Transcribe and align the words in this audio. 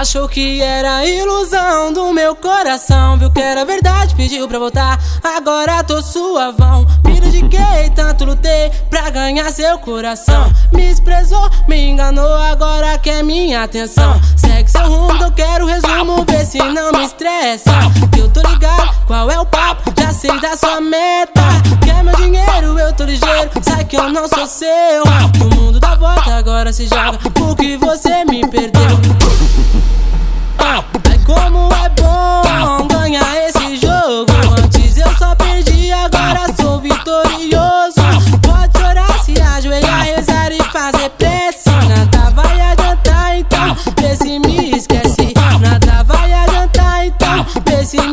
Achou 0.00 0.26
que 0.26 0.62
era 0.62 1.04
ilusão 1.04 1.92
do 1.92 2.10
meu 2.14 2.34
coração 2.34 3.18
Viu 3.18 3.30
que 3.30 3.38
era 3.38 3.66
verdade, 3.66 4.14
pediu 4.14 4.48
pra 4.48 4.58
voltar. 4.58 4.98
Agora 5.22 5.84
tô 5.84 6.00
suavão 6.00 6.86
Filho 7.04 7.30
de 7.30 7.46
quem 7.46 7.90
tanto 7.94 8.24
lutei 8.24 8.70
pra 8.88 9.10
ganhar 9.10 9.50
seu 9.50 9.78
coração. 9.78 10.50
Me 10.72 10.88
desprezou, 10.88 11.50
me 11.68 11.90
enganou, 11.90 12.32
agora 12.32 12.96
quer 12.96 13.22
minha 13.22 13.62
atenção. 13.62 14.18
Segue 14.38 14.70
seu 14.70 14.88
rumo, 14.88 15.22
eu 15.22 15.32
quero 15.32 15.66
resumo 15.66 16.24
Vê 16.26 16.46
se 16.46 16.56
não 16.56 16.92
me 16.92 17.04
estressa. 17.04 17.70
Que 18.10 18.20
eu 18.20 18.30
tô 18.30 18.40
ligado, 18.48 18.94
qual 19.06 19.30
é 19.30 19.38
o 19.38 19.44
papo? 19.44 19.92
Já 20.00 20.14
sei 20.14 20.40
da 20.40 20.56
sua 20.56 20.80
meta. 20.80 21.42
Quer 21.84 22.02
meu 22.02 22.16
dinheiro, 22.16 22.78
eu 22.78 22.90
tô 22.94 23.04
ligeiro 23.04 23.50
Sai 23.60 23.84
que 23.84 23.98
eu 23.98 24.08
não 24.08 24.26
sou 24.26 24.46
seu. 24.46 25.02
O 25.44 25.54
mundo 25.54 25.78
dá 25.78 25.94
volta, 25.94 26.36
agora 26.36 26.72
se 26.72 26.86
joga 26.86 27.18
Porque 27.34 27.76
você 27.76 28.24
me 28.24 28.48
perdeu 28.48 29.19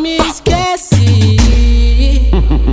me 0.07 0.17
esquece. 0.17 1.37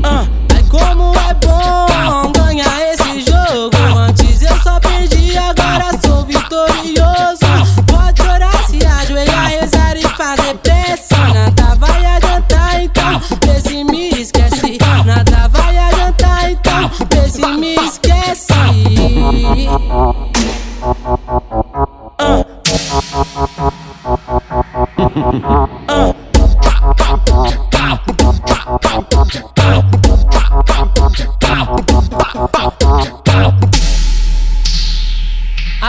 Ah, 0.04 0.24
é 0.56 0.62
como 0.70 1.12
é 1.16 1.34
bom 1.34 2.30
ganhar 2.32 2.80
esse 2.92 3.22
jogo. 3.22 3.76
Antes 3.98 4.42
eu 4.42 4.56
só 4.62 4.78
perdi, 4.78 5.36
agora 5.36 5.90
sou 6.00 6.24
vitorioso. 6.24 7.40
Pode 7.86 8.22
orar, 8.22 8.64
se 8.66 8.86
ajoelhar, 8.86 9.48
rezar 9.48 9.96
e 9.96 10.02
fazer 10.02 10.54
prece. 10.62 11.12
Nada 11.32 11.74
vai 11.74 12.06
adiantar, 12.06 12.80
então, 12.80 13.20
vê 13.44 13.60
se 13.60 13.82
me 13.82 14.10
esquece. 14.10 14.78
Nada 15.04 15.48
vai 15.48 15.76
adiantar, 15.76 16.52
então, 16.52 16.88
vê 17.10 17.28
se 17.28 17.44
me 17.46 17.74
esquece. 17.74 18.52
Ah. 22.16 22.44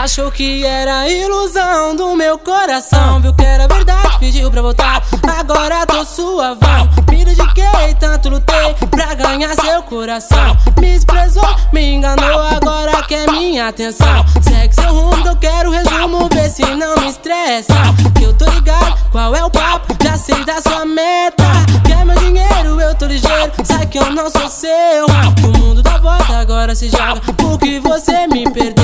Achou 0.06 0.30
que 0.30 0.64
era 0.64 1.08
ilusão 1.08 1.96
do 1.96 2.14
meu 2.14 2.38
coração. 2.38 3.20
Viu 3.20 3.34
que 3.34 3.44
era 3.44 3.66
verdade, 3.66 4.20
pediu 4.20 4.48
pra 4.52 4.62
voltar. 4.62 5.02
Agora 5.36 5.84
tô 5.84 6.04
suavão 6.04 6.88
Filho 7.10 7.34
de 7.34 7.54
quem 7.54 7.92
tanto 7.98 8.28
lutei 8.28 8.76
pra 8.88 9.14
ganhar 9.14 9.52
seu 9.56 9.82
coração. 9.82 10.56
Me 10.80 10.92
desprezou, 10.92 11.42
me 11.72 11.94
enganou, 11.94 12.40
agora 12.40 13.02
quer 13.02 13.28
minha 13.32 13.66
atenção. 13.66 14.24
Segue 14.42 14.76
seu 14.76 14.94
rumo, 14.94 15.26
eu 15.26 15.34
quero 15.34 15.72
resumo 15.72 16.28
Vê 16.32 16.48
se 16.48 16.62
não 16.76 16.94
me 17.00 17.08
estressa. 17.08 17.74
Que 18.16 18.26
eu 18.26 18.32
tô 18.32 18.48
ligado, 18.48 18.96
qual 19.10 19.34
é 19.34 19.44
o 19.44 19.50
papo? 19.50 19.92
Já 20.04 20.16
sei 20.16 20.44
da 20.44 20.62
sua 20.62 20.84
meta. 20.84 21.42
Quer 21.84 22.04
meu 22.04 22.16
dinheiro, 22.20 22.80
eu 22.80 22.94
tô 22.94 23.06
ligeiro 23.06 23.50
Sai 23.64 23.84
que 23.86 23.98
eu 23.98 24.12
não 24.12 24.30
sou 24.30 24.48
seu. 24.48 25.06
O 25.44 25.58
mundo 25.58 25.82
dá 25.82 25.98
volta, 25.98 26.38
agora 26.38 26.76
se 26.76 26.88
joga. 26.90 27.20
Porque 27.36 27.80
você 27.80 28.28
me 28.28 28.48
perdeu 28.48 28.75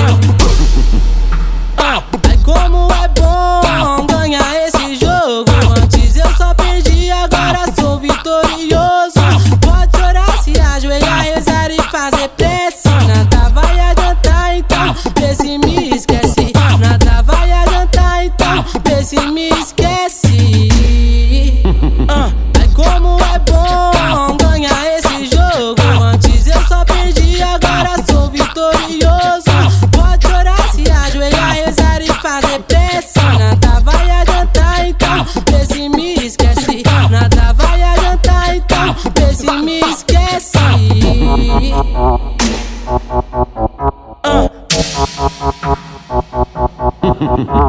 Nada 33.43 33.81
vai 33.81 34.11
adiantar 34.11 34.87
então, 34.87 35.27
vê 35.51 35.65
se 35.67 35.89
me 35.89 36.15
esquece. 36.15 36.83
Nada 37.11 37.53
vai 37.55 37.83
adiantar 37.83 38.55
então, 38.57 38.95
vê 39.17 39.35
se 39.35 39.51
me 39.51 39.81
esquece. 39.81 40.59
Uh. 47.05 47.62